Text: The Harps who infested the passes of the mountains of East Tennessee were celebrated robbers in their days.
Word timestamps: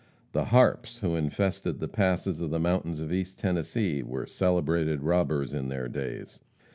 The 0.31 0.45
Harps 0.45 1.01
who 1.01 1.15
infested 1.15 1.79
the 1.79 1.87
passes 1.87 2.41
of 2.41 2.49
the 2.49 2.57
mountains 2.59 2.99
of 2.99 3.13
East 3.13 3.37
Tennessee 3.37 4.01
were 4.01 4.25
celebrated 4.25 5.03
robbers 5.03 5.53
in 5.53 5.67
their 5.69 5.87
days. 5.87 6.39